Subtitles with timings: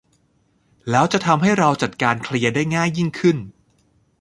[0.89, 3.37] แล้วจะทำให้เราจัดการเคลียร์ได้ง่ายยิ่งขึ้น